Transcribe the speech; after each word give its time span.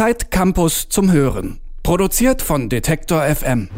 Zeit 0.00 0.30
Campus 0.30 0.88
zum 0.88 1.12
Hören. 1.12 1.60
Produziert 1.82 2.40
von 2.40 2.70
Detektor 2.70 3.22
FM. 3.22 3.68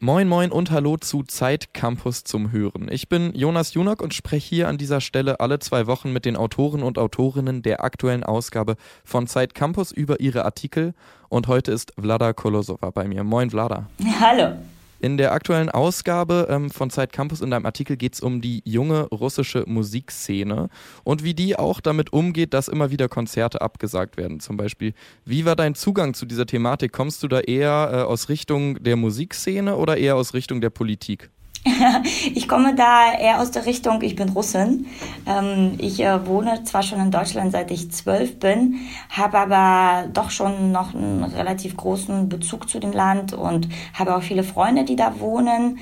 Moin 0.00 0.26
Moin 0.26 0.50
und 0.50 0.72
Hallo 0.72 0.96
zu 0.96 1.22
Zeit 1.22 1.72
Campus 1.72 2.24
zum 2.24 2.50
Hören. 2.50 2.88
Ich 2.90 3.08
bin 3.08 3.32
Jonas 3.36 3.72
Junok 3.72 4.02
und 4.02 4.14
spreche 4.14 4.48
hier 4.48 4.66
an 4.66 4.78
dieser 4.78 5.00
Stelle 5.00 5.38
alle 5.38 5.60
zwei 5.60 5.86
Wochen 5.86 6.12
mit 6.12 6.24
den 6.24 6.34
Autoren 6.34 6.82
und 6.82 6.98
Autorinnen 6.98 7.62
der 7.62 7.84
aktuellen 7.84 8.24
Ausgabe 8.24 8.74
von 9.04 9.28
Zeit 9.28 9.54
Campus 9.54 9.92
über 9.92 10.18
ihre 10.18 10.44
Artikel. 10.44 10.92
Und 11.28 11.46
heute 11.46 11.70
ist 11.70 11.92
Vlada 11.96 12.32
Kolosova 12.32 12.90
bei 12.90 13.06
mir. 13.06 13.22
Moin 13.22 13.50
Vlada. 13.50 13.88
Hallo. 14.18 14.56
In 15.04 15.18
der 15.18 15.32
aktuellen 15.32 15.68
Ausgabe 15.68 16.46
ähm, 16.48 16.70
von 16.70 16.88
Zeit 16.88 17.12
Campus 17.12 17.42
in 17.42 17.50
deinem 17.50 17.66
Artikel 17.66 17.98
geht 17.98 18.14
es 18.14 18.20
um 18.20 18.40
die 18.40 18.62
junge 18.64 19.02
russische 19.08 19.64
Musikszene 19.66 20.70
und 21.04 21.22
wie 21.22 21.34
die 21.34 21.58
auch 21.58 21.82
damit 21.82 22.14
umgeht, 22.14 22.54
dass 22.54 22.68
immer 22.68 22.90
wieder 22.90 23.06
Konzerte 23.10 23.60
abgesagt 23.60 24.16
werden. 24.16 24.40
Zum 24.40 24.56
Beispiel, 24.56 24.94
wie 25.26 25.44
war 25.44 25.56
dein 25.56 25.74
Zugang 25.74 26.14
zu 26.14 26.24
dieser 26.24 26.46
Thematik? 26.46 26.92
Kommst 26.92 27.22
du 27.22 27.28
da 27.28 27.40
eher 27.40 27.90
äh, 27.92 27.96
aus 27.96 28.30
Richtung 28.30 28.82
der 28.82 28.96
Musikszene 28.96 29.76
oder 29.76 29.98
eher 29.98 30.16
aus 30.16 30.32
Richtung 30.32 30.62
der 30.62 30.70
Politik? 30.70 31.30
ich 32.34 32.48
komme 32.48 32.74
da 32.74 33.12
eher 33.18 33.40
aus 33.40 33.50
der 33.50 33.66
Richtung, 33.66 34.02
ich 34.02 34.16
bin 34.16 34.28
Russin. 34.30 34.86
Ähm, 35.26 35.74
ich 35.78 36.00
äh, 36.00 36.26
wohne 36.26 36.64
zwar 36.64 36.82
schon 36.82 37.00
in 37.00 37.10
Deutschland, 37.10 37.52
seit 37.52 37.70
ich 37.70 37.90
zwölf 37.90 38.38
bin, 38.38 38.80
habe 39.08 39.38
aber 39.38 40.08
doch 40.08 40.30
schon 40.30 40.72
noch 40.72 40.94
einen 40.94 41.24
relativ 41.24 41.76
großen 41.76 42.28
Bezug 42.28 42.68
zu 42.68 42.80
dem 42.80 42.92
Land 42.92 43.32
und 43.32 43.68
habe 43.94 44.14
auch 44.16 44.22
viele 44.22 44.44
Freunde, 44.44 44.84
die 44.84 44.96
da 44.96 45.20
wohnen. 45.20 45.78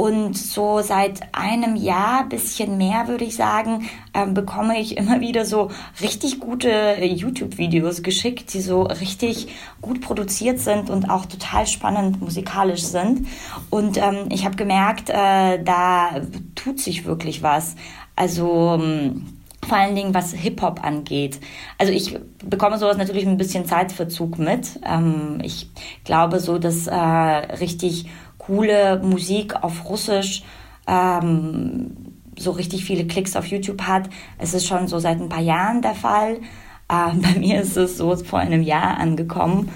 Ähm, 0.00 0.10
und 0.10 0.36
so 0.36 0.80
seit 0.80 1.20
einem 1.32 1.76
Jahr, 1.76 2.28
bisschen 2.28 2.78
mehr 2.78 3.08
würde 3.08 3.24
ich 3.24 3.36
sagen, 3.36 3.88
äh, 4.12 4.26
bekomme 4.26 4.80
ich 4.80 4.96
immer 4.96 5.20
wieder 5.20 5.44
so 5.44 5.70
richtig 6.00 6.40
gute 6.40 6.96
YouTube-Videos 7.00 8.02
geschickt, 8.02 8.52
die 8.54 8.60
so 8.60 8.82
richtig 8.82 9.48
gut 9.80 10.00
produziert 10.00 10.58
sind 10.58 10.90
und 10.90 11.10
auch 11.10 11.26
total 11.26 11.66
spannend 11.66 12.20
musikalisch 12.20 12.82
sind. 12.82 13.28
Und 13.70 13.98
ähm, 13.98 14.28
ich 14.30 14.44
habe 14.44 14.56
gemerkt, 14.56 15.10
äh, 15.10 15.62
da 15.62 16.20
tut 16.54 16.80
sich 16.80 17.04
wirklich 17.04 17.42
was. 17.42 17.76
Also 18.16 18.78
ähm, 18.80 19.26
vor 19.66 19.76
allen 19.76 19.94
Dingen 19.94 20.14
was 20.14 20.32
Hip-Hop 20.32 20.82
angeht. 20.82 21.38
Also 21.78 21.92
ich 21.92 22.18
bekomme 22.44 22.78
sowas 22.78 22.96
natürlich 22.96 23.26
ein 23.26 23.36
bisschen 23.36 23.66
Zeitverzug 23.66 24.38
mit. 24.38 24.80
Ähm, 24.84 25.38
ich 25.42 25.68
glaube 26.04 26.40
so, 26.40 26.58
dass 26.58 26.86
äh, 26.86 26.94
richtig 26.94 28.06
coole 28.50 29.00
Musik 29.02 29.62
auf 29.62 29.88
Russisch 29.88 30.42
ähm, 30.88 32.16
so 32.36 32.50
richtig 32.50 32.84
viele 32.84 33.06
Klicks 33.06 33.36
auf 33.36 33.46
YouTube 33.46 33.82
hat. 33.82 34.10
Es 34.38 34.54
ist 34.54 34.66
schon 34.66 34.88
so 34.88 34.98
seit 34.98 35.20
ein 35.20 35.28
paar 35.28 35.42
Jahren 35.42 35.82
der 35.82 35.94
Fall. 35.94 36.38
Äh, 36.88 37.14
bei 37.14 37.38
mir 37.38 37.60
ist 37.60 37.76
es 37.76 37.96
so 37.96 38.16
vor 38.16 38.40
einem 38.40 38.62
Jahr 38.62 38.98
angekommen. 38.98 39.70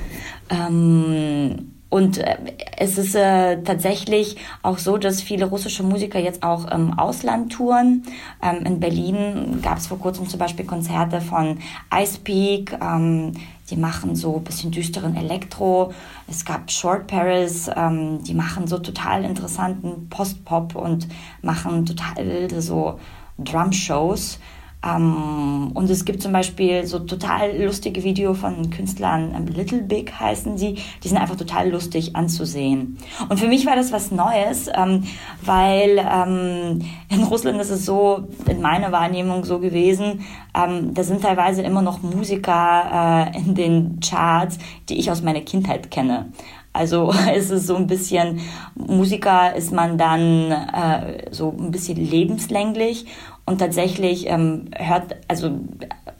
Ähm, 0.51 1.74
und 1.95 2.19
äh, 2.19 2.37
es 2.77 2.99
ist 2.99 3.15
äh, 3.15 3.63
tatsächlich 3.63 4.37
auch 4.63 4.79
so, 4.79 4.99
dass 4.99 5.23
viele 5.23 5.45
russische 5.45 5.85
Musiker 5.85 6.19
jetzt 6.19 6.43
auch 6.43 6.69
im 6.69 6.99
Ausland 6.99 7.53
touren. 7.53 8.03
Ähm, 8.43 8.67
in 8.67 8.81
Berlin 8.81 9.61
gab 9.63 9.79
es 9.79 9.87
vor 9.87 10.01
kurzem 10.01 10.29
zum 10.29 10.41
Beispiel 10.41 10.67
Konzerte 10.67 11.21
von 11.21 11.61
Ice 11.97 12.19
Peak. 12.19 12.77
Ähm, 12.83 13.35
die 13.71 13.77
machen 13.77 14.17
so 14.17 14.39
ein 14.39 14.43
bisschen 14.43 14.73
düsteren 14.73 15.15
Elektro. 15.15 15.95
Es 16.27 16.45
gab 16.45 16.69
Short 16.69 17.07
Paris, 17.07 17.71
ähm, 17.77 18.25
die 18.25 18.35
machen 18.35 18.67
so 18.67 18.81
total 18.81 19.25
interessanten 19.25 20.09
Post-Pop 20.09 20.75
und 20.75 21.07
machen 21.43 21.87
total 21.87 22.27
wilde 22.27 22.61
so 22.61 22.99
Drum-Shows. 23.39 24.41
Ähm, 24.85 25.71
und 25.73 25.89
es 25.89 26.05
gibt 26.05 26.23
zum 26.23 26.33
Beispiel 26.33 26.87
so 26.87 26.99
total 26.99 27.57
lustige 27.63 28.05
Videos 28.05 28.39
von 28.39 28.71
Künstlern, 28.71 29.35
ähm, 29.35 29.47
Little 29.47 29.83
Big 29.83 30.13
heißen 30.13 30.59
sie, 30.59 30.77
die 31.03 31.09
sind 31.09 31.19
einfach 31.19 31.37
total 31.37 31.71
lustig 31.71 32.15
anzusehen. 32.15 32.99
Und 33.29 33.39
für 33.39 33.49
mich 33.49 33.67
war 33.67 33.77
das 33.77 33.93
was 33.93 34.11
Neues, 34.11 34.69
ähm, 34.75 35.05
weil 35.43 35.99
ähm, 35.99 36.83
in 37.09 37.23
Russland 37.25 37.61
ist 37.61 37.71
es 37.71 37.87
so, 37.87 38.29
in 38.49 38.61
meiner 38.61 38.93
Wahrnehmung 38.93 39.45
so 39.45 39.59
gewesen, 39.59 40.25
ähm, 40.55 40.93
da 40.93 41.03
sind 41.03 41.23
teilweise 41.23 41.63
immer 41.63 41.83
noch 41.83 42.03
Musiker 42.03 43.31
äh, 43.33 43.39
in 43.39 43.55
den 43.55 44.01
Charts, 44.01 44.59
die 44.89 44.99
ich 44.99 45.11
aus 45.11 45.23
meiner 45.23 45.41
Kindheit 45.41 45.91
kenne. 45.91 46.33
Also 46.75 47.15
es 47.35 47.51
ist 47.51 47.67
so 47.67 47.77
ein 47.77 47.87
bisschen, 47.87 48.41
Musiker 48.75 49.55
ist 49.55 49.73
man 49.73 49.97
dann 49.97 50.51
äh, 50.51 51.31
so 51.31 51.55
ein 51.59 51.71
bisschen 51.71 51.97
lebenslänglich 51.97 53.07
und 53.47 53.59
tatsächlich 53.59 54.27
ähm, 54.29 54.71
hört, 54.75 55.17
also 55.29 55.59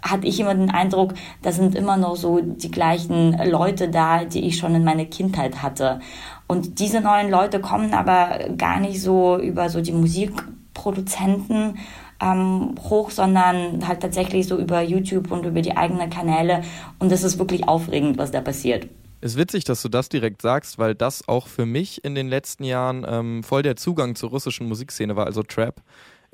hatte 0.03 0.27
ich 0.27 0.39
immer 0.41 0.55
den 0.55 0.71
Eindruck, 0.71 1.15
da 1.43 1.53
sind 1.53 1.75
immer 1.75 1.97
noch 1.97 2.17
so 2.17 2.41
die 2.41 2.71
gleichen 2.71 3.39
Leute 3.51 3.89
da, 3.89 4.25
die 4.25 4.47
ich 4.47 4.59
schon 4.59 4.75
in 4.75 4.85
meiner 4.85 5.07
Kindheit 5.07 5.63
hatte. 5.63 6.01
Und 6.47 6.79
diese 6.79 7.01
neuen 7.01 7.31
Leute 7.31 7.61
kommen 7.61 7.95
aber 7.95 8.51
gar 8.59 8.81
nicht 8.81 9.01
so 9.01 9.39
über 9.39 9.71
so 9.71 9.81
die 9.81 9.93
Musikproduzenten 9.93 11.79
ähm, 12.21 12.75
hoch, 12.79 13.11
sondern 13.11 13.89
halt 13.89 14.01
tatsächlich 14.01 14.47
so 14.47 14.59
über 14.59 14.83
YouTube 14.83 15.31
und 15.31 15.47
über 15.47 15.63
die 15.63 15.77
eigenen 15.77 16.11
Kanäle. 16.11 16.63
Und 16.99 17.11
das 17.11 17.23
ist 17.23 17.39
wirklich 17.39 17.67
aufregend, 17.67 18.19
was 18.19 18.31
da 18.31 18.43
passiert. 18.43 18.89
Ist 19.23 19.39
witzig, 19.39 19.65
dass 19.65 19.81
du 19.81 19.89
das 19.89 20.11
direkt 20.11 20.43
sagst, 20.43 20.79
weil 20.79 20.95
das 20.95 21.27
auch 21.27 21.47
für 21.47 21.65
mich 21.65 22.05
in 22.05 22.15
den 22.15 22.29
letzten 22.29 22.65
Jahren 22.65 23.07
ähm, 23.09 23.43
voll 23.43 23.63
der 23.63 23.77
Zugang 23.77 24.17
zur 24.17 24.29
russischen 24.29 24.69
Musikszene 24.69 25.17
war, 25.17 25.25
also 25.25 25.43
Trap. 25.43 25.81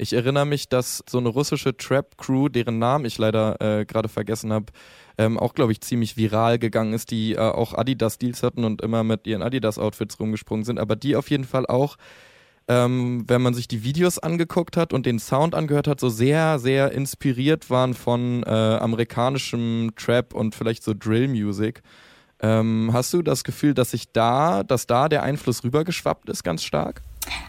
Ich 0.00 0.14
erinnere 0.14 0.46
mich, 0.46 0.70
dass 0.70 1.04
so 1.06 1.18
eine 1.18 1.28
russische 1.28 1.76
Trap-Crew, 1.76 2.48
deren 2.48 2.78
Namen 2.78 3.04
ich 3.04 3.18
leider 3.18 3.60
äh, 3.60 3.84
gerade 3.84 4.08
vergessen 4.08 4.50
habe, 4.50 4.66
ähm, 5.18 5.38
auch, 5.38 5.52
glaube 5.52 5.72
ich, 5.72 5.82
ziemlich 5.82 6.16
viral 6.16 6.58
gegangen 6.58 6.94
ist, 6.94 7.10
die 7.10 7.34
äh, 7.34 7.38
auch 7.38 7.74
Adidas-Deals 7.74 8.42
hatten 8.42 8.64
und 8.64 8.80
immer 8.80 9.04
mit 9.04 9.26
ihren 9.26 9.42
Adidas-Outfits 9.42 10.18
rumgesprungen 10.18 10.64
sind, 10.64 10.80
aber 10.80 10.96
die 10.96 11.16
auf 11.16 11.28
jeden 11.28 11.44
Fall 11.44 11.66
auch, 11.66 11.96
ähm, 12.66 13.24
wenn 13.26 13.42
man 13.42 13.52
sich 13.52 13.68
die 13.68 13.84
Videos 13.84 14.18
angeguckt 14.18 14.78
hat 14.78 14.94
und 14.94 15.04
den 15.04 15.18
Sound 15.18 15.54
angehört 15.54 15.86
hat, 15.86 16.00
so 16.00 16.08
sehr, 16.08 16.58
sehr 16.58 16.92
inspiriert 16.92 17.68
waren 17.68 17.92
von 17.92 18.42
äh, 18.44 18.48
amerikanischem 18.48 19.90
Trap 19.96 20.32
und 20.32 20.54
vielleicht 20.54 20.82
so 20.82 20.94
Drill-Music. 20.98 21.82
Ähm, 22.40 22.88
hast 22.94 23.12
du 23.12 23.20
das 23.20 23.44
Gefühl, 23.44 23.74
dass 23.74 23.90
sich 23.90 24.10
da, 24.12 24.62
dass 24.62 24.86
da 24.86 25.10
der 25.10 25.24
Einfluss 25.24 25.62
rübergeschwappt 25.62 26.30
ist, 26.30 26.42
ganz 26.42 26.62
stark? 26.62 27.02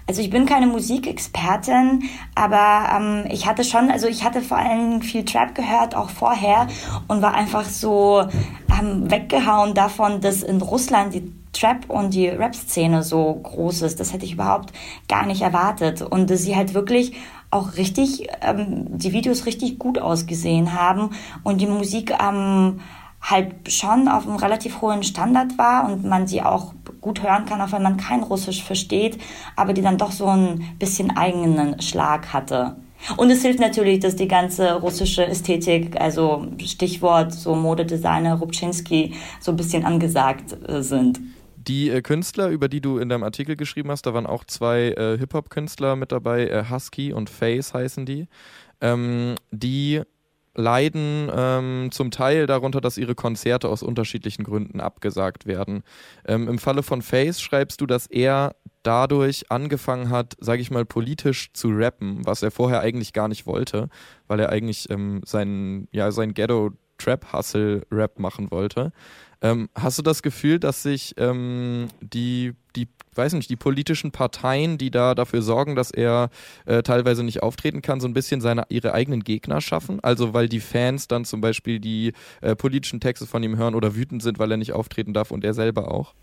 Also 0.08 0.22
ich 0.22 0.30
bin 0.30 0.46
keine 0.46 0.68
Musikexpertin, 0.68 2.04
aber 2.36 2.90
ähm, 2.96 3.26
ich 3.32 3.46
hatte 3.48 3.64
schon, 3.64 3.90
also 3.90 4.08
ich 4.08 4.24
hatte 4.24 4.42
vor 4.42 4.58
allem 4.58 5.02
viel 5.02 5.24
Trap 5.24 5.56
gehört, 5.56 5.96
auch 5.96 6.10
vorher, 6.10 6.68
und 7.08 7.22
war 7.22 7.34
einfach 7.34 7.66
so 7.66 8.26
ähm, 8.78 9.10
weggehauen 9.10 9.74
davon, 9.74 10.20
dass 10.20 10.44
in 10.44 10.62
Russland 10.62 11.14
die 11.14 11.32
Trap 11.54 11.90
und 11.90 12.14
die 12.14 12.28
Rap-Szene 12.28 13.04
so 13.04 13.34
groß 13.42 13.84
ist. 13.84 14.00
Das 14.00 14.14
hätte 14.14 14.26
ich 14.26 14.34
überhaupt 14.34 14.74
gar 15.08 15.26
nicht 15.26 15.42
erwartet. 15.42 16.02
Und 16.02 16.30
dass 16.30 16.44
sie 16.44 16.56
halt 16.56 16.74
wirklich 16.74 17.14
auch 17.50 17.76
richtig, 17.76 18.28
ähm, 18.42 18.98
die 18.98 19.12
Videos 19.12 19.46
richtig 19.46 19.78
gut 19.78 20.00
ausgesehen 20.00 20.74
haben 20.74 21.10
und 21.44 21.60
die 21.60 21.68
Musik 21.68 22.14
ähm, 22.22 22.80
halt 23.22 23.72
schon 23.72 24.08
auf 24.08 24.28
einem 24.28 24.38
relativ 24.38 24.82
hohen 24.82 25.04
Standard 25.04 25.58
war 25.58 25.86
und 25.86 26.04
man 26.04 26.28
sie 26.28 26.42
auch 26.42 26.74
gut 27.02 27.24
hören 27.24 27.46
kann, 27.46 27.62
auch 27.62 27.72
wenn 27.72 27.84
man 27.84 27.98
kein 27.98 28.24
Russisch 28.24 28.64
versteht, 28.64 29.20
aber 29.56 29.74
die 29.74 29.82
dann 29.82 29.98
doch 29.98 30.12
so 30.12 30.28
ein 30.28 30.76
bisschen 30.80 31.16
eigenen 31.16 31.82
Schlag 31.82 32.34
hatte. 32.34 32.76
Und 33.18 33.32
es 33.32 33.42
hilft 33.42 33.60
natürlich, 33.60 34.00
dass 34.00 34.16
die 34.16 34.28
ganze 34.28 34.74
russische 34.74 35.26
Ästhetik, 35.26 36.00
also 36.00 36.48
Stichwort 36.64 37.34
so 37.34 37.56
Modedesigner 37.56 38.36
Rubczynski, 38.36 39.16
so 39.40 39.52
ein 39.52 39.58
bisschen 39.58 39.86
angesagt 39.86 40.56
äh, 40.68 40.84
sind. 40.84 41.20
Die 41.56 41.90
äh, 41.90 42.02
Künstler, 42.02 42.50
über 42.50 42.68
die 42.68 42.82
du 42.82 42.98
in 42.98 43.10
deinem 43.10 43.24
Artikel 43.24 43.56
geschrieben 43.56 43.90
hast, 43.90 44.06
da 44.06 44.14
waren 44.14 44.28
auch 44.28 44.46
zwei 44.46 44.90
äh, 44.90 45.18
Hip-Hop-Künstler 45.18 45.96
mit 45.96 46.12
dabei, 46.12 46.48
äh, 46.48 46.66
Husky 46.70 47.14
und 47.14 47.30
Face 47.30 47.74
heißen 47.74 48.06
die, 48.06 48.28
ähm, 48.82 49.36
die 49.52 50.02
leiden 50.56 51.32
ähm, 51.34 51.90
zum 51.92 52.12
Teil 52.12 52.46
darunter, 52.46 52.82
dass 52.82 52.98
ihre 52.98 53.16
Konzerte 53.16 53.70
aus 53.70 53.84
unterschiedlichen 53.84 54.44
Gründen 54.44 54.82
abgesagt 54.82 55.46
werden. 55.46 55.84
Ähm, 56.26 56.48
Im 56.48 56.60
Falle 56.60 56.84
von 56.84 57.02
Face 57.02 57.42
schreibst 57.42 57.82
du, 57.82 57.86
dass 57.86 58.08
er 58.08 58.56
dadurch 58.84 59.52
angefangen 59.52 60.10
hat, 60.10 60.36
sage 60.40 60.62
ich 60.62 60.72
mal, 60.72 60.86
politisch 60.86 61.54
zu 61.54 61.70
rappen, 61.70 62.26
was 62.26 62.42
er 62.42 62.52
vorher 62.52 62.82
eigentlich 62.82 63.14
gar 63.14 63.28
nicht 63.28 63.46
wollte, 63.46 63.90
weil 64.28 64.40
er 64.40 64.50
eigentlich 64.50 64.90
ähm, 64.90 65.22
seinen, 65.26 65.88
ja, 65.92 66.12
sein 66.12 66.34
Ghetto-Trap-Hustle-Rap 66.34 68.20
machen 68.20 68.52
wollte. 68.52 68.92
Ähm, 69.42 69.70
hast 69.76 69.98
du 69.98 70.02
das 70.04 70.22
Gefühl, 70.22 70.60
dass 70.60 70.84
sich 70.84 71.14
ähm, 71.18 71.88
die, 72.02 72.54
die 72.76 72.88
weiß 73.16 73.34
nicht, 73.34 73.50
die 73.50 73.56
politischen 73.56 74.12
Parteien, 74.12 74.78
die 74.78 74.92
da 74.92 75.16
dafür 75.16 75.42
sorgen, 75.42 75.76
dass 75.76 75.92
er 75.92 76.30
äh, 76.66 76.84
teilweise 76.84 77.24
nicht 77.24 77.44
auftreten 77.44 77.82
kann, 77.82 78.00
so 78.00 78.08
ein 78.08 78.14
bisschen 78.14 78.42
seine 78.42 78.66
ihre 78.70 78.94
eigenen 78.94 79.24
Gegner 79.24 79.62
schaffen. 79.62 80.00
Also 80.02 80.34
weil 80.34 80.48
die 80.48 80.60
Fans 80.60 81.08
dann 81.08 81.26
zum 81.26 81.42
Beispiel 81.42 81.80
die 81.80 82.14
äh, 82.42 82.56
politischen 82.56 83.00
Texte 83.00 83.28
von 83.28 83.44
ihm 83.44 83.58
hören 83.58 83.76
oder 83.76 83.96
wütend 83.96 84.24
sind, 84.24 84.40
weil 84.40 84.52
er 84.52 84.58
nicht 84.58 84.74
auftreten 84.74 85.14
darf 85.14 85.32
und 85.32 85.44
er 85.44 85.54
selber 85.54 85.92
auch. 85.92 86.14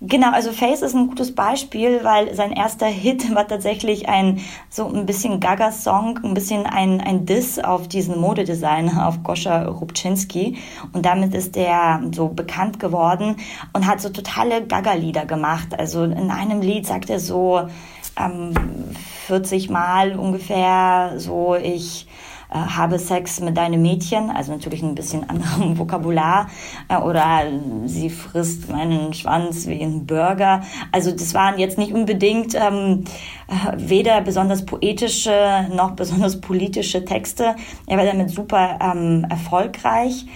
Genau, 0.00 0.32
also 0.32 0.52
Face 0.52 0.82
ist 0.82 0.94
ein 0.94 1.08
gutes 1.08 1.34
Beispiel, 1.34 2.02
weil 2.02 2.34
sein 2.34 2.52
erster 2.52 2.86
Hit 2.86 3.34
war 3.34 3.46
tatsächlich 3.46 4.08
ein 4.08 4.40
so 4.68 4.88
ein 4.88 5.06
bisschen 5.06 5.40
Gaga-Song, 5.40 6.20
ein 6.22 6.34
bisschen 6.34 6.66
ein, 6.66 7.00
ein 7.00 7.26
Diss 7.26 7.58
auf 7.58 7.88
diesen 7.88 8.20
Modedesigner, 8.20 9.06
auf 9.08 9.22
Goscha 9.22 9.64
Rubczynski. 9.64 10.58
Und 10.92 11.06
damit 11.06 11.34
ist 11.34 11.56
er 11.56 12.02
so 12.12 12.28
bekannt 12.28 12.80
geworden 12.80 13.36
und 13.72 13.86
hat 13.86 14.00
so 14.00 14.08
totale 14.08 14.66
Gaga-Lieder 14.66 15.26
gemacht. 15.26 15.78
Also 15.78 16.04
in 16.24 16.30
einem 16.30 16.60
Lied 16.60 16.86
sagt 16.86 17.10
er 17.10 17.20
so 17.20 17.68
ähm, 18.18 18.54
40 19.26 19.70
Mal 19.70 20.18
ungefähr 20.18 21.14
so, 21.16 21.54
ich 21.54 22.06
äh, 22.50 22.56
habe 22.56 22.98
Sex 22.98 23.40
mit 23.40 23.56
deinem 23.56 23.82
Mädchen, 23.82 24.30
also 24.30 24.52
natürlich 24.52 24.82
ein 24.82 24.94
bisschen 24.94 25.28
anderem 25.28 25.78
Vokabular, 25.78 26.48
äh, 26.88 26.96
oder 26.96 27.42
sie 27.86 28.10
frisst 28.10 28.70
meinen 28.70 29.12
Schwanz 29.12 29.66
wie 29.66 29.82
ein 29.82 30.06
Burger. 30.06 30.62
Also 30.92 31.10
das 31.10 31.34
waren 31.34 31.58
jetzt 31.58 31.78
nicht 31.78 31.92
unbedingt 31.92 32.54
ähm, 32.54 33.04
äh, 33.48 33.72
weder 33.76 34.20
besonders 34.20 34.64
poetische 34.64 35.68
noch 35.74 35.90
besonders 35.96 36.40
politische 36.40 37.04
Texte. 37.04 37.56
Er 37.86 37.98
war 37.98 38.04
damit 38.04 38.30
super 38.30 38.78
ähm, 38.80 39.26
erfolgreich. 39.28 40.26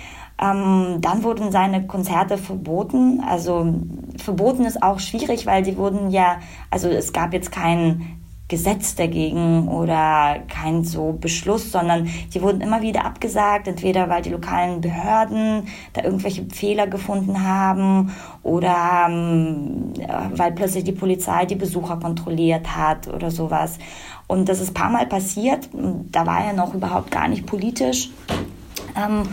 Ähm, 0.40 0.98
dann 1.00 1.24
wurden 1.24 1.50
seine 1.50 1.86
Konzerte 1.86 2.38
verboten. 2.38 3.20
Also 3.26 3.74
verboten 4.22 4.64
ist 4.64 4.82
auch 4.82 5.00
schwierig, 5.00 5.46
weil 5.46 5.64
sie 5.64 5.76
wurden 5.76 6.10
ja, 6.10 6.38
also 6.70 6.88
es 6.88 7.12
gab 7.12 7.32
jetzt 7.32 7.52
keinen 7.52 8.18
Gesetz 8.48 8.94
dagegen 8.94 9.68
oder 9.68 10.38
kein 10.48 10.82
so 10.82 11.12
Beschluss, 11.12 11.70
sondern 11.70 12.08
die 12.32 12.40
wurden 12.40 12.62
immer 12.62 12.80
wieder 12.80 13.04
abgesagt, 13.04 13.68
entweder 13.68 14.08
weil 14.08 14.22
die 14.22 14.30
lokalen 14.30 14.80
Behörden 14.80 15.68
da 15.92 16.02
irgendwelche 16.02 16.46
Fehler 16.46 16.86
gefunden 16.86 17.46
haben 17.46 18.14
oder 18.42 19.06
ähm, 19.10 19.92
weil 20.34 20.52
plötzlich 20.52 20.84
die 20.84 20.92
Polizei 20.92 21.44
die 21.44 21.56
Besucher 21.56 21.98
kontrolliert 21.98 22.74
hat 22.74 23.06
oder 23.08 23.30
sowas. 23.30 23.78
Und 24.26 24.48
das 24.48 24.60
ist 24.60 24.70
ein 24.70 24.74
paar 24.74 24.90
Mal 24.90 25.06
passiert. 25.06 25.68
Da 26.10 26.26
war 26.26 26.42
er 26.42 26.54
noch 26.54 26.72
überhaupt 26.72 27.10
gar 27.10 27.28
nicht 27.28 27.44
politisch. 27.44 28.10
Ähm, 28.96 29.24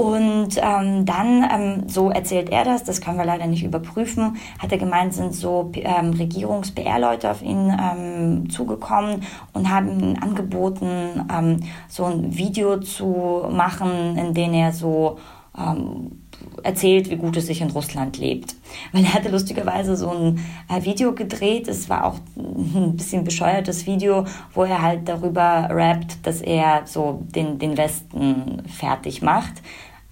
und 0.00 0.56
ähm, 0.56 1.04
dann, 1.04 1.46
ähm, 1.52 1.82
so 1.86 2.08
erzählt 2.08 2.48
er 2.48 2.64
das, 2.64 2.84
das 2.84 3.02
können 3.02 3.18
wir 3.18 3.26
leider 3.26 3.46
nicht 3.46 3.62
überprüfen, 3.62 4.38
hat 4.58 4.72
er 4.72 4.78
gemeint, 4.78 5.12
sind 5.12 5.34
so 5.34 5.70
ähm, 5.74 6.14
Regierungs-PR-Leute 6.14 7.30
auf 7.30 7.42
ihn 7.42 7.70
ähm, 7.78 8.48
zugekommen 8.48 9.24
und 9.52 9.68
haben 9.68 10.00
ihm 10.00 10.16
angeboten, 10.18 11.26
ähm, 11.30 11.58
so 11.86 12.06
ein 12.06 12.34
Video 12.34 12.80
zu 12.80 13.44
machen, 13.50 14.16
in 14.16 14.32
dem 14.32 14.54
er 14.54 14.72
so 14.72 15.18
ähm, 15.58 16.22
erzählt, 16.62 17.10
wie 17.10 17.16
gut 17.16 17.36
es 17.36 17.48
sich 17.48 17.60
in 17.60 17.70
Russland 17.70 18.16
lebt. 18.16 18.54
Weil 18.92 19.04
er 19.04 19.12
hatte 19.12 19.28
lustigerweise 19.28 19.96
so 19.96 20.10
ein 20.10 20.38
äh, 20.70 20.82
Video 20.82 21.12
gedreht, 21.12 21.68
es 21.68 21.90
war 21.90 22.06
auch 22.06 22.18
ein 22.38 22.96
bisschen 22.96 23.22
bescheuertes 23.22 23.84
Video, 23.84 24.24
wo 24.54 24.64
er 24.64 24.80
halt 24.80 25.06
darüber 25.06 25.68
rappt, 25.70 26.26
dass 26.26 26.40
er 26.40 26.86
so 26.86 27.22
den, 27.34 27.58
den 27.58 27.76
Westen 27.76 28.62
fertig 28.66 29.20
macht. 29.20 29.60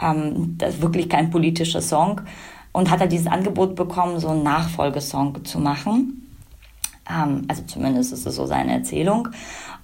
Ähm, 0.00 0.56
das 0.58 0.74
ist 0.74 0.82
wirklich 0.82 1.08
kein 1.08 1.30
politischer 1.30 1.82
Song. 1.82 2.20
Und 2.72 2.90
hat 2.90 3.00
er 3.00 3.06
dieses 3.06 3.26
Angebot 3.26 3.74
bekommen, 3.74 4.20
so 4.20 4.28
einen 4.28 4.42
Nachfolgesong 4.42 5.44
zu 5.44 5.58
machen. 5.58 6.28
Ähm, 7.10 7.44
also 7.48 7.62
zumindest 7.62 8.12
ist 8.12 8.26
es 8.26 8.36
so 8.36 8.46
seine 8.46 8.72
Erzählung. 8.72 9.28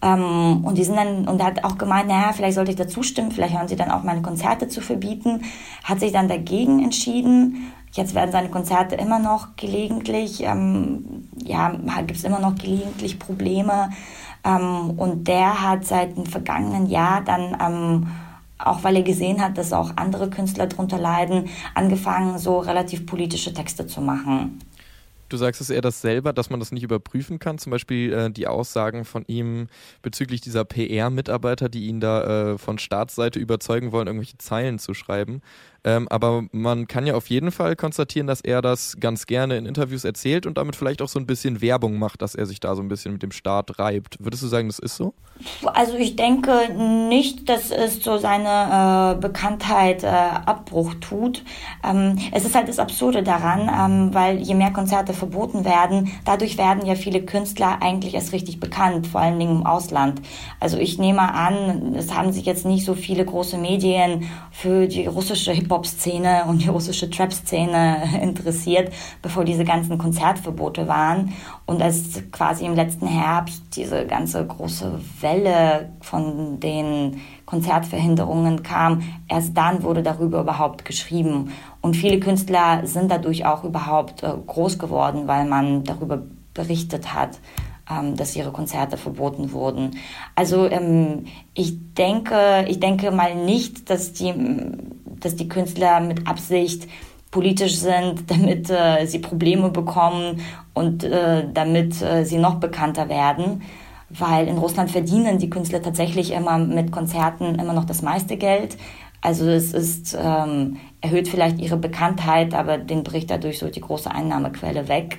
Ähm, 0.03 0.65
und 0.65 0.77
die 0.77 0.85
sind 0.85 0.97
dann, 0.97 1.27
und 1.27 1.41
er 1.41 1.47
hat 1.47 1.65
auch 1.65 1.79
gemeint, 1.79 2.09
naja, 2.09 2.33
vielleicht 2.33 2.55
sollte 2.55 2.71
ich 2.71 2.77
dazu 2.77 3.03
stimmen, 3.03 3.33
vielleicht 3.33 3.55
hören 3.57 3.69
sie 3.69 3.77
dann 3.77 3.91
auch 3.91 4.03
meine 4.03 4.23
Konzerte 4.23 4.69
zu 4.69 4.81
verbieten. 4.81 5.43
Hat 5.83 6.01
sich 6.01 6.13
dann 6.13 6.29
dagegen 6.29 6.85
entschieden. 6.85 7.73
Jetzt 7.93 8.15
werden 8.15 8.33
seine 8.33 8.51
Konzerte 8.51 8.97
immer 8.97 9.19
noch 9.19 9.57
gelegentlich, 9.57 10.43
ähm, 10.43 11.29
ja, 11.43 11.71
gibt 11.99 12.19
es 12.19 12.25
immer 12.25 12.41
noch 12.41 12.57
gelegentlich 12.57 13.19
Probleme. 13.19 13.91
Ähm, 14.45 14.91
und 14.97 15.27
der 15.27 15.63
hat 15.63 15.85
seit 15.87 16.17
dem 16.17 16.27
vergangenen 16.27 16.87
Jahr 16.87 17.23
dann 17.23 17.57
ähm, 17.61 18.07
auch 18.59 18.85
weil 18.85 18.97
er 18.97 19.03
gesehen 19.03 19.41
hat, 19.41 19.59
dass 19.59 19.73
auch 19.73 19.97
andere 19.97 20.31
Künstler 20.31 20.67
darunter 20.67 20.99
leiden, 20.99 21.49
angefangen, 21.75 22.39
so 22.39 22.59
relativ 22.59 23.07
politische 23.07 23.53
Texte 23.53 23.87
zu 23.87 24.01
machen. 24.01 24.59
Du 25.29 25.39
sagst 25.39 25.61
es 25.61 25.71
eher 25.71 25.81
das 25.81 26.01
selber, 26.01 26.33
dass 26.33 26.51
man 26.51 26.61
das 26.61 26.71
nicht 26.71 26.83
überprüfen 26.83 27.39
kann. 27.39 27.59
Zum 27.59 27.71
Beispiel 27.71 28.13
äh, 28.13 28.31
die 28.31 28.47
Aussagen 28.47 29.05
von 29.05 29.25
ihm 29.27 29.69
bezüglich 30.03 30.41
dieser 30.41 30.65
PR-Mitarbeiter, 30.65 31.69
die 31.69 31.87
ihn 31.87 31.99
da 31.99 32.53
äh, 32.53 32.59
von 32.59 32.79
Staatsseite 32.79 33.39
überzeugen 33.39 33.91
wollen, 33.91 34.07
irgendwelche 34.07 34.39
Zeilen 34.39 34.79
zu 34.79 34.95
schreiben. 34.95 35.41
Ähm, 35.85 36.09
aber 36.09 36.45
man 36.53 36.89
kann 36.89 37.07
ja 37.07 37.15
auf 37.15 37.29
jeden 37.29 37.53
Fall 37.53 37.77
konstatieren, 37.77 38.27
dass 38.27 38.41
er 38.41 38.63
das 38.63 38.97
ganz 38.99 39.27
gerne 39.27 39.59
in 39.59 39.67
Interviews 39.67 40.05
erzählt 40.05 40.47
und 40.47 40.57
damit 40.57 40.77
vielleicht 40.77 41.03
auch 41.03 41.09
so 41.09 41.19
ein 41.19 41.27
bisschen 41.27 41.61
Werbung 41.61 41.99
macht, 41.99 42.23
dass 42.23 42.35
er 42.35 42.47
sich 42.47 42.59
da 42.59 42.75
so 42.75 42.83
ein 42.83 42.89
bisschen 42.89 43.13
mit 43.13 43.23
dem 43.23 43.33
Staat 43.33 43.79
reibt. 43.79 44.17
Würdest 44.19 44.43
du 44.43 44.47
sagen, 44.47 44.69
das 44.69 44.79
ist 44.79 44.97
so? 44.97 45.13
Also 45.65 45.97
ich 45.97 46.17
denke 46.17 46.71
nicht, 47.09 47.49
dass 47.49 47.71
es 47.71 48.03
so 48.03 48.19
seine 48.19 49.17
äh, 49.17 49.21
Bekanntheit 49.21 50.05
äh, 50.05 50.07
Abbruch 50.07 50.95
tut. 51.01 51.43
Ähm, 51.85 52.19
es 52.33 52.45
ist 52.45 52.55
halt 52.55 52.69
das 52.69 52.79
Absurde 52.79 53.23
daran, 53.23 53.69
ähm, 53.69 54.15
weil 54.15 54.39
je 54.39 54.55
mehr 54.55 54.71
Konzerte 54.71 55.13
verboten 55.13 55.65
werden, 55.65 56.13
dadurch 56.25 56.57
werden 56.57 56.87
ja 56.87 56.95
viele 56.95 57.23
Künstler 57.23 57.83
eigentlich 57.83 58.15
erst 58.15 58.33
richtig 58.33 58.61
bekannt, 58.61 59.09
vor 59.09 59.21
allen 59.21 59.39
Dingen 59.39 59.57
im 59.57 59.67
Ausland. 59.67 60.23
Also 60.61 60.79
ich 60.79 60.99
nehme 60.99 61.35
an, 61.35 61.95
es 61.95 62.15
haben 62.15 62.33
sich 62.33 62.47
jetzt 62.47 62.65
nicht 62.65 62.85
so 62.85 62.95
viele 62.95 63.25
große 63.25 63.59
Medien 63.59 64.31
für 64.51 64.87
die 64.87 65.07
russische 65.07 65.53
Hip 65.53 65.74
Hip-Hop-Szene 65.75 66.45
und 66.47 66.63
die 66.63 66.69
russische 66.69 67.11
Trap-Szene 67.11 68.21
interessiert, 68.23 68.93
bevor 69.23 69.45
diese 69.45 69.65
ganzen 69.65 69.99
Konzertverbote 69.99 70.87
waren. 70.87 71.33
Und 71.67 71.83
als 71.83 72.23
quasi 72.31 72.65
im 72.65 72.75
letzten 72.75 73.07
Herbst 73.07 73.63
diese 73.77 74.07
ganze 74.07 74.47
große 74.47 75.01
Welle 75.21 75.91
von 76.01 76.61
den 76.61 77.21
Konzertverhinderungen 77.47 78.63
kam, 78.63 79.03
erst 79.29 79.57
dann 79.57 79.83
wurde 79.83 80.03
darüber 80.03 80.41
überhaupt 80.41 80.85
geschrieben. 80.85 81.53
Und 81.81 81.97
viele 81.97 82.21
Künstler 82.21 82.87
sind 82.87 83.11
dadurch 83.11 83.45
auch 83.45 83.65
überhaupt 83.65 84.23
äh, 84.23 84.33
groß 84.47 84.79
geworden, 84.79 85.27
weil 85.27 85.45
man 85.47 85.85
darüber 85.85 86.23
berichtet 86.55 87.15
hat 87.15 87.41
ähm, 87.91 88.17
dass 88.17 88.35
ihre 88.35 88.51
Konzerte 88.51 88.97
verboten 88.97 89.53
wurden. 89.53 89.99
Also 90.35 90.67
ähm, 90.67 91.27
ich 91.53 91.93
denke, 91.93 92.65
ich 92.67 92.81
denke 92.81 93.11
mal 93.11 93.35
nicht, 93.35 93.91
dass 93.91 94.15
die 94.15 94.33
dass 95.25 95.37
die 95.37 95.49
Künstler 95.49 96.01
mit 96.01 96.27
Absicht 96.27 96.89
politisch 97.31 97.77
sind, 97.77 98.25
damit 98.31 98.71
äh, 98.71 99.07
sie 99.07 99.19
Probleme 99.19 99.71
bekommen 99.71 100.41
und 100.73 101.05
äh, 101.05 101.47
damit 101.53 102.01
äh, 102.01 102.25
sie 102.25 102.39
noch 102.39 102.57
bekannter 102.57 103.09
werden. 103.09 103.63
Weil 104.11 104.47
in 104.47 104.59
Russland 104.59 104.91
verdienen 104.91 105.39
die 105.39 105.51
Künstler 105.51 105.83
tatsächlich 105.83 106.31
immer 106.33 106.59
mit 106.59 106.93
Konzerten 106.93 107.57
immer 107.57 107.73
noch 107.73 107.85
das 107.85 108.03
meiste 108.03 108.37
Geld. 108.37 108.77
Also 109.21 109.49
es 109.49 109.73
ist, 109.73 110.17
ähm, 110.21 110.77
erhöht 111.01 111.27
vielleicht 111.29 111.59
ihre 111.59 111.79
Bekanntheit, 111.79 112.55
aber 112.55 112.77
den 112.77 113.03
bricht 113.03 113.31
dadurch 113.31 113.59
so 113.59 113.69
die 113.69 113.81
große 113.81 114.11
Einnahmequelle 114.11 114.87
weg. 114.87 115.19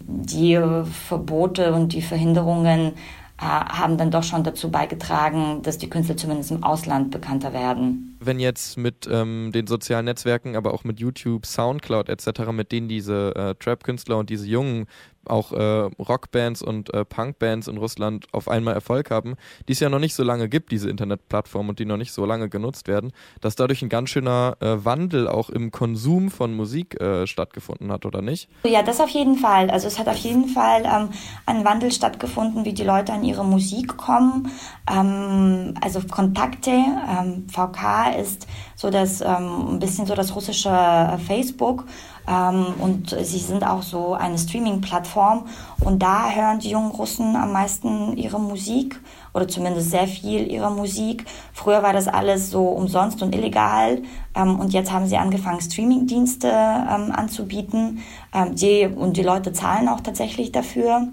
Die 0.00 0.60
Verbote 1.08 1.72
und 1.72 1.94
die 1.94 2.02
Verhinderungen 2.02 2.92
äh, 3.40 3.44
haben 3.44 3.96
dann 3.96 4.10
doch 4.10 4.22
schon 4.22 4.44
dazu 4.44 4.70
beigetragen, 4.70 5.62
dass 5.62 5.78
die 5.78 5.88
Künstler 5.88 6.18
zumindest 6.18 6.50
im 6.50 6.62
Ausland 6.62 7.10
bekannter 7.10 7.54
werden. 7.54 8.18
Wenn 8.22 8.38
jetzt 8.38 8.76
mit 8.76 9.08
ähm, 9.10 9.50
den 9.52 9.66
sozialen 9.66 10.04
Netzwerken, 10.04 10.54
aber 10.54 10.74
auch 10.74 10.84
mit 10.84 11.00
YouTube, 11.00 11.46
Soundcloud 11.46 12.08
etc., 12.08 12.52
mit 12.52 12.70
denen 12.70 12.88
diese 12.88 13.34
äh, 13.34 13.54
Trap-Künstler 13.54 14.18
und 14.18 14.30
diese 14.30 14.46
jungen 14.46 14.86
auch 15.26 15.52
äh, 15.52 15.90
Rockbands 15.98 16.62
und 16.62 16.92
äh, 16.94 17.04
Punkbands 17.04 17.68
in 17.68 17.76
Russland 17.76 18.26
auf 18.32 18.48
einmal 18.48 18.74
Erfolg 18.74 19.10
haben, 19.10 19.36
die 19.68 19.72
es 19.72 19.80
ja 19.80 19.88
noch 19.88 19.98
nicht 19.98 20.14
so 20.14 20.22
lange 20.22 20.48
gibt, 20.48 20.72
diese 20.72 20.88
Internetplattform 20.88 21.68
und 21.68 21.78
die 21.78 21.84
noch 21.84 21.96
nicht 21.96 22.12
so 22.12 22.24
lange 22.24 22.48
genutzt 22.48 22.88
werden, 22.88 23.12
dass 23.40 23.54
dadurch 23.54 23.82
ein 23.82 23.88
ganz 23.88 24.10
schöner 24.10 24.56
äh, 24.60 24.84
Wandel 24.84 25.28
auch 25.28 25.50
im 25.50 25.70
Konsum 25.70 26.30
von 26.30 26.54
Musik 26.54 27.00
äh, 27.00 27.26
stattgefunden 27.26 27.92
hat, 27.92 28.06
oder 28.06 28.22
nicht? 28.22 28.48
Ja, 28.64 28.82
das 28.82 29.00
auf 29.00 29.10
jeden 29.10 29.36
Fall. 29.36 29.70
Also 29.70 29.86
es 29.86 29.98
hat 29.98 30.08
auf 30.08 30.16
jeden 30.16 30.48
Fall 30.48 30.84
ähm, 30.84 31.10
ein 31.46 31.64
Wandel 31.64 31.92
stattgefunden, 31.92 32.64
wie 32.64 32.72
die 32.72 32.84
Leute 32.84 33.12
an 33.12 33.24
ihre 33.24 33.44
Musik 33.44 33.96
kommen. 33.96 34.50
Ähm, 34.90 35.74
also 35.80 36.00
Kontakte, 36.10 36.70
ähm, 36.70 37.46
VK 37.48 38.09
ist 38.16 38.46
so 38.76 38.90
das 38.90 39.20
ähm, 39.20 39.74
ein 39.74 39.78
bisschen 39.78 40.06
so 40.06 40.14
das 40.14 40.34
russische 40.34 40.70
äh, 40.70 41.18
Facebook 41.18 41.84
Ähm, 42.28 42.74
und 42.78 43.10
sie 43.10 43.38
sind 43.38 43.64
auch 43.64 43.82
so 43.82 44.14
eine 44.14 44.38
Streaming-Plattform. 44.38 45.46
Und 45.80 46.00
da 46.00 46.30
hören 46.30 46.58
die 46.60 46.70
jungen 46.70 46.92
Russen 46.92 47.34
am 47.34 47.52
meisten 47.52 48.16
ihre 48.16 48.38
Musik 48.38 49.00
oder 49.32 49.48
zumindest 49.48 49.90
sehr 49.90 50.06
viel 50.06 50.50
ihrer 50.50 50.70
Musik. 50.70 51.24
Früher 51.52 51.82
war 51.82 51.92
das 51.92 52.08
alles 52.08 52.50
so 52.50 52.68
umsonst 52.68 53.22
und 53.22 53.34
illegal. 53.34 54.02
Ähm, 54.34 54.60
und 54.60 54.72
jetzt 54.72 54.92
haben 54.92 55.06
sie 55.06 55.16
angefangen, 55.16 55.60
Streaming-Dienste 55.60 56.48
ähm, 56.48 57.12
anzubieten. 57.12 58.02
Ähm, 58.32 58.54
die, 58.54 58.86
und 58.86 59.16
die 59.16 59.22
Leute 59.22 59.52
zahlen 59.52 59.88
auch 59.88 60.00
tatsächlich 60.00 60.52
dafür. 60.52 61.08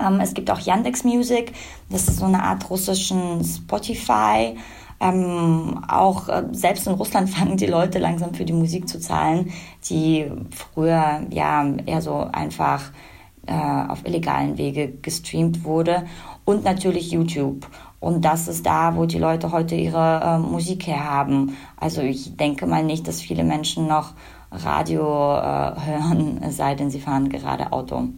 Ähm, 0.00 0.20
es 0.20 0.34
gibt 0.34 0.50
auch 0.50 0.60
Yandex 0.60 1.04
Music. 1.04 1.52
Das 1.90 2.08
ist 2.08 2.18
so 2.18 2.24
eine 2.24 2.42
Art 2.42 2.68
russischen 2.70 3.44
Spotify. 3.44 4.56
Ähm, 5.02 5.84
auch 5.88 6.28
äh, 6.28 6.44
selbst 6.52 6.86
in 6.86 6.94
Russland 6.94 7.28
fangen 7.36 7.56
die 7.56 7.66
Leute 7.66 7.98
langsam 7.98 8.34
für 8.34 8.44
die 8.44 8.52
Musik 8.52 8.88
zu 8.88 9.00
zahlen, 9.00 9.52
die 9.88 10.30
früher 10.50 11.22
ja 11.30 11.66
eher 11.86 12.00
so 12.00 12.28
einfach 12.32 12.92
äh, 13.46 13.52
auf 13.52 14.06
illegalen 14.06 14.58
Wege 14.58 14.88
gestreamt 15.02 15.64
wurde. 15.64 16.04
Und 16.44 16.64
natürlich 16.64 17.10
YouTube. 17.10 17.66
Und 17.98 18.24
das 18.24 18.48
ist 18.48 18.66
da, 18.66 18.96
wo 18.96 19.06
die 19.06 19.18
Leute 19.18 19.52
heute 19.52 19.74
ihre 19.74 20.20
äh, 20.24 20.38
Musik 20.38 20.86
herhaben. 20.86 21.56
Also 21.76 22.02
ich 22.02 22.36
denke 22.36 22.66
mal 22.66 22.84
nicht, 22.84 23.06
dass 23.08 23.20
viele 23.20 23.44
Menschen 23.44 23.88
noch 23.88 24.14
Radio 24.50 25.02
äh, 25.02 25.74
hören, 25.86 26.40
es 26.42 26.56
sei 26.56 26.74
denn, 26.74 26.90
sie 26.90 27.00
fahren 27.00 27.28
gerade 27.28 27.72
Auto. 27.72 28.08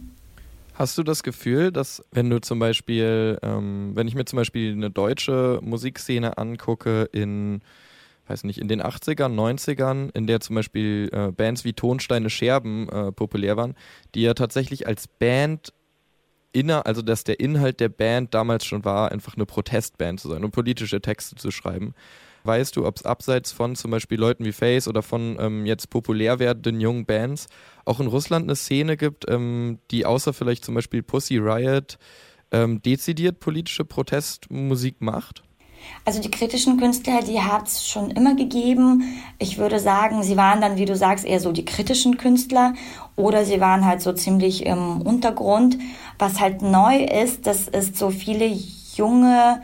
Hast 0.75 0.97
du 0.97 1.03
das 1.03 1.23
Gefühl, 1.23 1.71
dass 1.71 2.03
wenn 2.11 2.29
du 2.29 2.41
zum 2.41 2.59
Beispiel, 2.59 3.39
ähm, 3.41 3.91
wenn 3.95 4.09
ich 4.09 4.15
mir 4.15 4.25
zum 4.25 4.35
Beispiel 4.37 4.73
eine 4.73 4.91
deutsche 4.91 5.59
Musikszene 5.63 6.37
angucke 6.37 7.07
in, 7.13 7.61
weiß 8.27 8.43
nicht, 8.43 8.59
in 8.59 8.67
den 8.67 8.81
80ern, 8.81 9.33
90ern, 9.33 10.09
in 10.13 10.27
der 10.27 10.41
zum 10.41 10.57
Beispiel 10.57 11.09
äh, 11.13 11.31
Bands 11.31 11.63
wie 11.63 11.71
Tonsteine 11.71 12.29
Scherben 12.29 12.89
äh, 12.89 13.13
populär 13.13 13.55
waren, 13.55 13.75
die 14.15 14.23
ja 14.23 14.33
tatsächlich 14.33 14.85
als 14.85 15.07
Band 15.07 15.71
inner, 16.51 16.85
also 16.85 17.01
dass 17.01 17.23
der 17.23 17.39
Inhalt 17.39 17.79
der 17.79 17.89
Band 17.89 18.33
damals 18.33 18.65
schon 18.65 18.83
war, 18.83 19.13
einfach 19.13 19.35
eine 19.35 19.45
Protestband 19.45 20.19
zu 20.19 20.27
sein 20.27 20.43
und 20.43 20.51
politische 20.51 20.99
Texte 20.99 21.35
zu 21.35 21.51
schreiben. 21.51 21.93
Weißt 22.45 22.75
du, 22.75 22.85
ob 22.85 22.97
es 22.97 23.05
abseits 23.05 23.51
von 23.51 23.75
zum 23.75 23.89
Beispiel 23.89 24.19
Leuten 24.19 24.45
wie 24.45 24.51
Face 24.51 24.87
oder 24.87 25.01
von 25.01 25.37
ähm, 25.39 25.65
jetzt 25.65 25.89
populär 25.89 26.37
werdenden 26.37 26.79
jungen 26.79 27.05
Bands 27.05 27.47
auch 27.85 27.99
in 27.99 28.07
Russland 28.07 28.43
eine 28.45 28.55
Szene 28.55 28.97
gibt, 28.97 29.25
ähm, 29.27 29.79
die 29.89 30.05
außer 30.05 30.31
vielleicht 30.31 30.63
zum 30.63 30.75
Beispiel 30.75 31.01
Pussy 31.01 31.37
Riot 31.37 31.97
ähm, 32.51 32.83
dezidiert 32.83 33.39
politische 33.39 33.83
Protestmusik 33.83 35.01
macht? 35.01 35.43
Also 36.03 36.21
die 36.21 36.29
kritischen 36.29 36.77
Künstler, 36.77 37.21
die 37.21 37.41
hat 37.41 37.67
es 37.67 37.87
schon 37.87 38.11
immer 38.11 38.35
gegeben. 38.35 39.03
Ich 39.39 39.57
würde 39.57 39.79
sagen, 39.79 40.21
sie 40.21 40.37
waren 40.37 40.61
dann, 40.61 40.77
wie 40.77 40.85
du 40.85 40.95
sagst, 40.95 41.25
eher 41.25 41.39
so 41.39 41.51
die 41.51 41.65
kritischen 41.65 42.17
Künstler 42.17 42.73
oder 43.15 43.43
sie 43.45 43.59
waren 43.59 43.85
halt 43.85 44.01
so 44.01 44.13
ziemlich 44.13 44.65
im 44.65 45.01
Untergrund. 45.01 45.77
Was 46.19 46.39
halt 46.39 46.61
neu 46.61 47.03
ist, 47.03 47.47
dass 47.47 47.67
es 47.67 47.97
so 47.97 48.11
viele 48.11 48.55
junge 48.95 49.61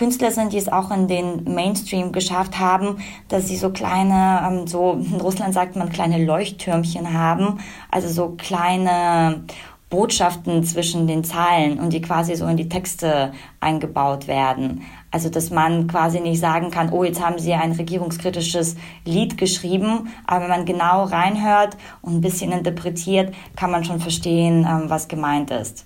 Künstler 0.00 0.30
sind, 0.30 0.54
die 0.54 0.56
es 0.56 0.72
auch 0.72 0.90
in 0.90 1.08
den 1.08 1.44
Mainstream 1.44 2.10
geschafft 2.10 2.58
haben, 2.58 2.96
dass 3.28 3.48
sie 3.48 3.58
so 3.58 3.68
kleine, 3.68 4.40
ähm, 4.48 4.66
so 4.66 4.92
in 4.92 5.20
Russland 5.20 5.52
sagt 5.52 5.76
man 5.76 5.90
kleine 5.90 6.24
Leuchttürmchen 6.24 7.12
haben, 7.12 7.60
also 7.90 8.08
so 8.08 8.34
kleine 8.38 9.44
Botschaften 9.90 10.64
zwischen 10.64 11.06
den 11.06 11.22
Zeilen 11.22 11.78
und 11.78 11.92
die 11.92 12.00
quasi 12.00 12.34
so 12.34 12.46
in 12.46 12.56
die 12.56 12.70
Texte 12.70 13.32
eingebaut 13.60 14.26
werden. 14.26 14.86
Also 15.10 15.28
dass 15.28 15.50
man 15.50 15.86
quasi 15.86 16.20
nicht 16.20 16.40
sagen 16.40 16.70
kann, 16.70 16.92
oh, 16.92 17.04
jetzt 17.04 17.22
haben 17.22 17.38
sie 17.38 17.52
ein 17.52 17.72
regierungskritisches 17.72 18.76
Lied 19.04 19.36
geschrieben, 19.36 20.08
aber 20.26 20.44
wenn 20.44 20.50
man 20.50 20.64
genau 20.64 21.04
reinhört 21.04 21.76
und 22.00 22.14
ein 22.14 22.20
bisschen 22.22 22.52
interpretiert, 22.52 23.34
kann 23.54 23.70
man 23.70 23.84
schon 23.84 24.00
verstehen, 24.00 24.66
ähm, 24.66 24.84
was 24.88 25.08
gemeint 25.08 25.50
ist. 25.50 25.84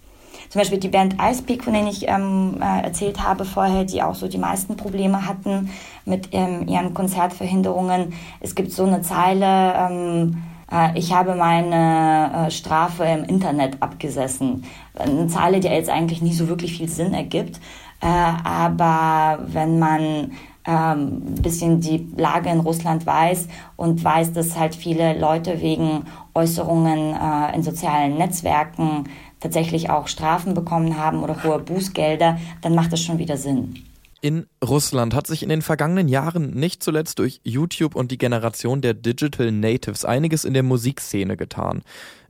Zum 0.54 0.60
Beispiel 0.60 0.78
die 0.78 0.86
Band 0.86 1.16
Ice 1.20 1.42
Peak, 1.42 1.64
von 1.64 1.72
denen 1.72 1.88
ich 1.88 2.06
ähm, 2.06 2.58
äh, 2.60 2.84
erzählt 2.84 3.20
habe 3.20 3.44
vorher, 3.44 3.82
die 3.82 4.04
auch 4.04 4.14
so 4.14 4.28
die 4.28 4.38
meisten 4.38 4.76
Probleme 4.76 5.26
hatten 5.26 5.68
mit 6.04 6.28
ähm, 6.30 6.68
ihren 6.68 6.94
Konzertverhinderungen. 6.94 8.12
Es 8.38 8.54
gibt 8.54 8.70
so 8.70 8.84
eine 8.84 9.02
Zeile, 9.02 9.74
ähm, 9.74 10.44
äh, 10.70 10.96
ich 10.96 11.12
habe 11.12 11.34
meine 11.34 12.46
äh, 12.46 12.50
Strafe 12.52 13.02
im 13.02 13.24
Internet 13.24 13.82
abgesessen. 13.82 14.62
Eine 14.96 15.26
Zeile, 15.26 15.58
die 15.58 15.66
jetzt 15.66 15.90
eigentlich 15.90 16.22
nicht 16.22 16.36
so 16.36 16.46
wirklich 16.46 16.76
viel 16.76 16.88
Sinn 16.88 17.14
ergibt. 17.14 17.58
Aber 18.00 19.38
wenn 19.46 19.78
man 19.78 20.32
ähm, 20.66 21.22
ein 21.26 21.42
bisschen 21.42 21.80
die 21.80 22.06
Lage 22.16 22.50
in 22.50 22.60
Russland 22.60 23.06
weiß 23.06 23.48
und 23.76 24.04
weiß, 24.04 24.34
dass 24.34 24.58
halt 24.58 24.74
viele 24.74 25.18
Leute 25.18 25.62
wegen 25.62 26.04
Äußerungen 26.34 27.16
in 27.54 27.62
sozialen 27.62 28.18
Netzwerken 28.18 29.04
tatsächlich 29.44 29.90
auch 29.90 30.08
Strafen 30.08 30.54
bekommen 30.54 30.96
haben 30.96 31.22
oder 31.22 31.44
hohe 31.44 31.58
Bußgelder, 31.58 32.38
dann 32.62 32.74
macht 32.74 32.92
das 32.92 33.02
schon 33.02 33.18
wieder 33.18 33.36
Sinn. 33.36 33.84
In 34.22 34.46
Russland 34.64 35.14
hat 35.14 35.26
sich 35.26 35.42
in 35.42 35.50
den 35.50 35.60
vergangenen 35.60 36.08
Jahren 36.08 36.54
nicht 36.54 36.82
zuletzt 36.82 37.18
durch 37.18 37.42
YouTube 37.44 37.94
und 37.94 38.10
die 38.10 38.16
Generation 38.16 38.80
der 38.80 38.94
Digital 38.94 39.52
Natives 39.52 40.06
einiges 40.06 40.46
in 40.46 40.54
der 40.54 40.62
Musikszene 40.62 41.36
getan. 41.36 41.82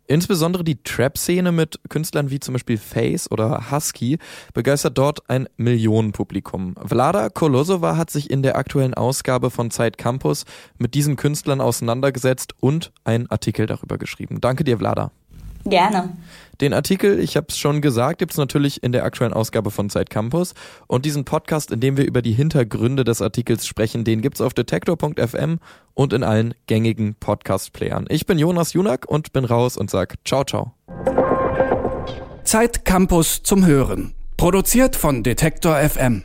Insbesondere 0.08 0.64
die 0.64 0.82
Trap-Szene 0.82 1.52
mit 1.52 1.78
Künstlern 1.88 2.30
wie 2.30 2.40
zum 2.40 2.54
Beispiel 2.54 2.78
Face 2.78 3.30
oder 3.30 3.70
Husky 3.70 4.18
begeistert 4.52 4.98
dort 4.98 5.30
ein 5.30 5.48
Millionenpublikum. 5.56 6.74
Vlada 6.84 7.28
Kolosova 7.30 7.96
hat 7.96 8.10
sich 8.10 8.28
in 8.28 8.42
der 8.42 8.56
aktuellen 8.56 8.94
Ausgabe 8.94 9.50
von 9.50 9.70
Zeit 9.70 9.96
Campus 9.96 10.46
mit 10.78 10.94
diesen 10.94 11.14
Künstlern 11.14 11.60
auseinandergesetzt 11.60 12.54
und 12.58 12.92
einen 13.04 13.30
Artikel 13.30 13.66
darüber 13.66 13.98
geschrieben. 13.98 14.40
Danke 14.40 14.64
dir, 14.64 14.78
Vlada. 14.78 15.12
Gerne. 15.64 16.10
Den 16.60 16.72
Artikel, 16.72 17.18
ich 17.18 17.36
habe 17.36 17.46
es 17.48 17.58
schon 17.58 17.80
gesagt, 17.80 18.18
gibt 18.18 18.32
es 18.32 18.38
natürlich 18.38 18.82
in 18.82 18.92
der 18.92 19.04
aktuellen 19.04 19.32
Ausgabe 19.32 19.70
von 19.70 19.90
Zeit 19.90 20.08
Campus. 20.08 20.54
Und 20.86 21.04
diesen 21.04 21.24
Podcast, 21.24 21.72
in 21.72 21.80
dem 21.80 21.96
wir 21.96 22.06
über 22.06 22.22
die 22.22 22.32
Hintergründe 22.32 23.02
des 23.02 23.20
Artikels 23.20 23.66
sprechen, 23.66 24.04
den 24.04 24.22
gibt's 24.22 24.40
auf 24.40 24.54
detektor.fm 24.54 25.58
und 25.94 26.12
in 26.12 26.22
allen 26.22 26.54
gängigen 26.66 27.16
Podcast-Playern. 27.16 28.06
Ich 28.08 28.26
bin 28.26 28.38
Jonas 28.38 28.72
Junak 28.72 29.06
und 29.08 29.32
bin 29.32 29.44
raus 29.44 29.76
und 29.76 29.90
sag 29.90 30.14
ciao, 30.24 30.44
ciao. 30.44 30.74
Zeit 32.44 32.84
Campus 32.84 33.42
zum 33.42 33.66
Hören. 33.66 34.14
Produziert 34.36 34.96
von 34.96 35.22
Detektor 35.22 35.76
FM. 35.76 36.22